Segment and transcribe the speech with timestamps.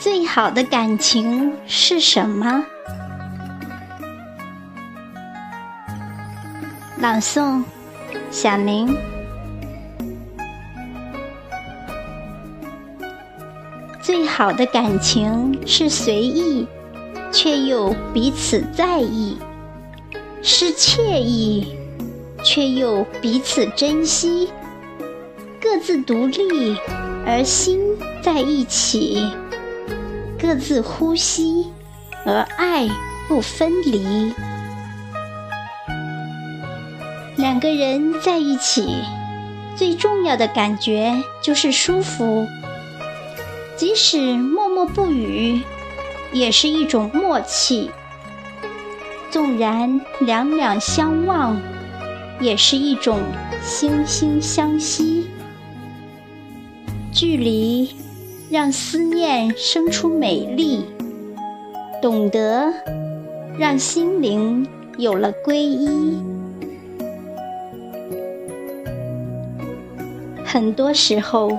[0.00, 2.64] 最好的感情是什么？
[6.96, 7.62] 朗诵：
[8.30, 8.96] 小林。
[14.00, 16.66] 最好的感情是随意，
[17.30, 19.36] 却又彼此在意；
[20.40, 21.76] 是惬意，
[22.42, 24.50] 却又彼此珍惜。
[25.60, 26.74] 各自独立，
[27.26, 27.78] 而心
[28.22, 29.28] 在一起。
[30.40, 31.66] 各自呼吸，
[32.24, 32.88] 而爱
[33.28, 34.32] 不分离。
[37.36, 39.02] 两个人在一起，
[39.76, 42.46] 最重要的感觉就是舒服。
[43.76, 45.60] 即使默默不语，
[46.32, 47.90] 也是一种默契；
[49.30, 51.60] 纵然两两相望，
[52.40, 53.20] 也是一种
[53.62, 55.28] 惺惺相惜。
[57.12, 57.94] 距离。
[58.50, 60.84] 让思念生出美丽，
[62.02, 62.72] 懂得
[63.56, 64.66] 让心灵
[64.98, 66.18] 有了皈依。
[70.44, 71.56] 很多时候，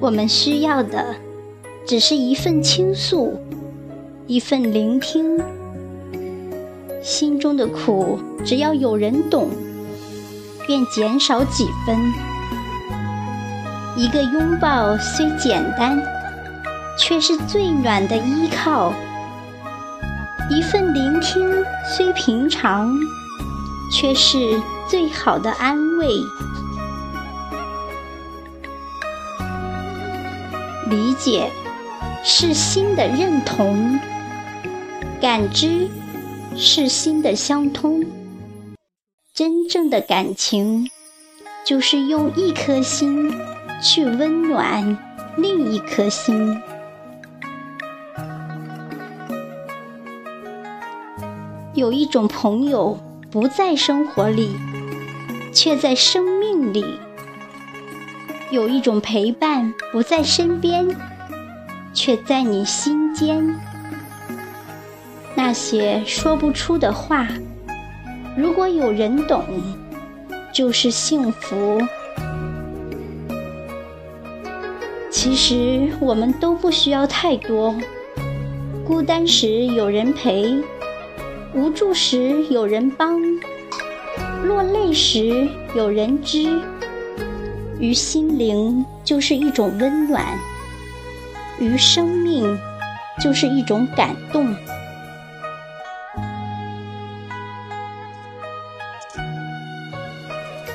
[0.00, 1.14] 我们需要的
[1.86, 3.38] 只是一份倾诉，
[4.26, 5.40] 一份聆听。
[7.00, 9.50] 心中的苦，只要有人懂，
[10.66, 12.31] 便减少几分。
[13.94, 16.02] 一个拥抱虽简单，
[16.98, 18.90] 却是最暖的依靠；
[20.50, 22.90] 一份聆听虽平常，
[23.92, 26.08] 却是最好的安慰。
[30.88, 31.50] 理解
[32.24, 34.00] 是心的认同，
[35.20, 35.88] 感知
[36.56, 38.02] 是心的相通。
[39.34, 40.88] 真正的感情，
[41.64, 43.30] 就是用一颗心。
[43.82, 44.96] 去温暖
[45.36, 46.56] 另一颗心。
[51.74, 52.96] 有一种朋友
[53.28, 54.54] 不在生活里，
[55.52, 56.84] 却在生命里；
[58.50, 60.86] 有一种陪伴不在身边，
[61.92, 63.58] 却在你心间。
[65.34, 67.26] 那些说不出的话，
[68.36, 69.44] 如果有人懂，
[70.52, 71.80] 就是幸福。
[75.22, 77.72] 其实我们都不需要太多，
[78.84, 80.60] 孤单时有人陪，
[81.54, 83.20] 无助时有人帮，
[84.42, 85.46] 落泪时
[85.76, 86.60] 有人知，
[87.78, 90.26] 于心灵就是一种温暖，
[91.60, 92.58] 于生命
[93.22, 94.52] 就是一种感动。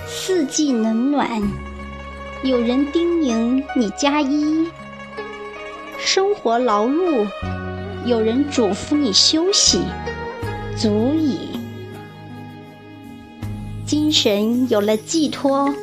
[0.08, 1.67] 四季冷暖。
[2.48, 4.68] 有人叮咛你加衣，
[5.98, 7.28] 生活劳碌；
[8.06, 9.82] 有人嘱咐你休息，
[10.78, 11.50] 足矣。
[13.86, 15.74] 精神有了寄托，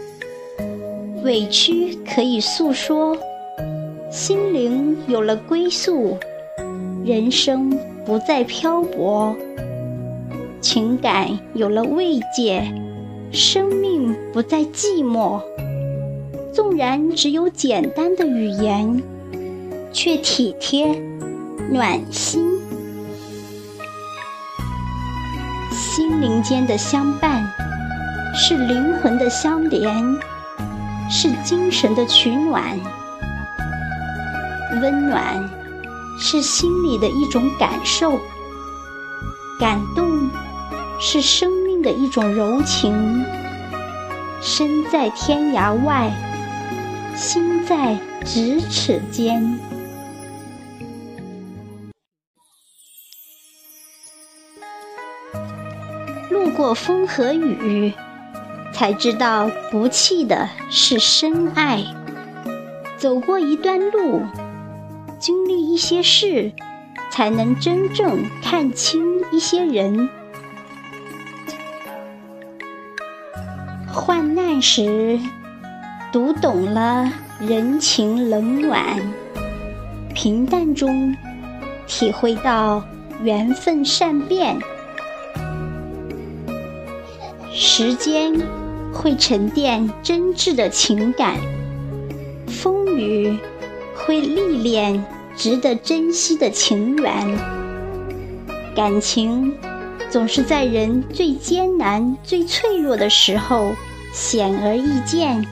[1.22, 3.14] 委屈可以诉说；
[4.10, 6.16] 心灵有了归宿，
[7.04, 9.36] 人生不再漂泊；
[10.62, 12.64] 情感有了慰藉，
[13.30, 15.42] 生命不再寂寞。
[16.54, 19.02] 纵然只有简单的语言，
[19.92, 20.86] 却体贴
[21.68, 22.60] 暖心。
[25.72, 27.44] 心灵间的相伴，
[28.36, 30.16] 是灵魂的相连，
[31.10, 32.78] 是精神的取暖。
[34.80, 35.50] 温暖
[36.20, 38.12] 是心里的一种感受，
[39.58, 40.30] 感动
[41.00, 43.24] 是生命的一种柔情。
[44.40, 46.12] 身在天涯外。
[47.14, 49.56] 心在咫尺间，
[56.28, 57.92] 路过风和雨，
[58.72, 61.84] 才知道不弃的是深爱；
[62.98, 64.22] 走过一段路，
[65.20, 66.52] 经历一些事，
[67.12, 70.08] 才能真正看清一些人。
[73.86, 75.20] 患难时。
[76.14, 79.00] 读懂了人情冷暖，
[80.14, 81.12] 平淡中
[81.88, 82.84] 体会到
[83.24, 84.56] 缘分善变。
[87.52, 88.32] 时间
[88.92, 91.36] 会沉淀真挚的情感，
[92.46, 93.36] 风雨
[93.96, 97.12] 会历练值得珍惜的情缘。
[98.72, 99.52] 感情
[100.08, 103.72] 总是在人最艰难、最脆弱的时候
[104.12, 105.44] 显而易见。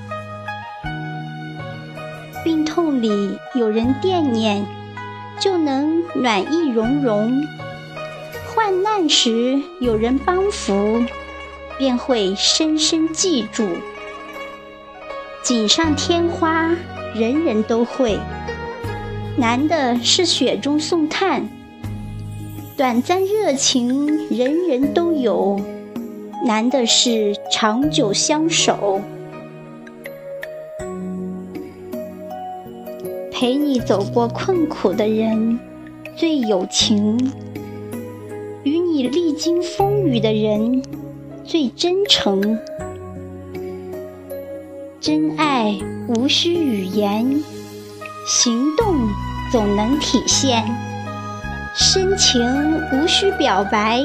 [2.92, 4.64] 病痛里有人惦念，
[5.40, 7.46] 就能暖意融融；
[8.54, 11.02] 患难时有人帮扶，
[11.78, 13.66] 便会深深记住。
[15.42, 16.70] 锦上添花，
[17.14, 18.18] 人人都会，
[19.36, 21.42] 难的是雪中送炭；
[22.76, 25.60] 短暂热情，人人都有，
[26.44, 29.00] 难的是长久相守。
[33.42, 35.58] 陪你走过困苦的人
[36.14, 37.18] 最有情，
[38.62, 40.80] 与你历经风雨的人
[41.44, 42.56] 最真诚。
[45.00, 47.42] 真爱无需语言，
[48.28, 48.94] 行动
[49.50, 50.62] 总能体现；
[51.74, 52.40] 深情
[52.92, 54.04] 无需表白，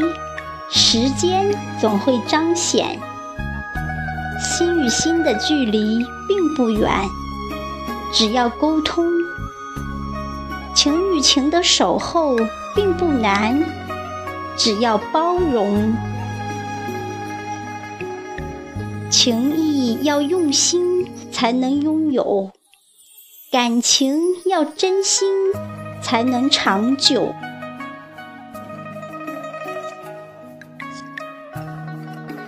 [0.71, 1.45] 时间
[1.79, 2.97] 总会彰显。
[4.39, 6.89] 心与心的距离并不远，
[8.11, 9.05] 只要沟通。
[10.77, 12.35] 情与情的守候
[12.75, 13.65] 并不难，
[14.55, 15.95] 只要包容。
[19.09, 22.51] 情谊要用心才能拥有，
[23.51, 25.27] 感情要真心
[25.99, 27.33] 才能长久。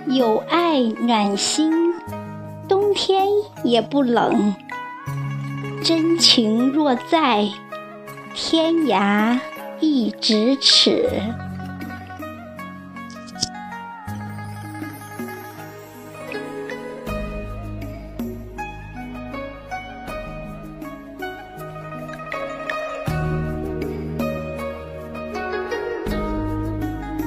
[0.06, 1.96] 有爱暖心，
[2.68, 3.26] 冬天
[3.64, 4.54] 也不冷。
[5.84, 7.50] 真情若在。
[8.34, 9.40] 天涯
[9.80, 11.49] 一咫尺。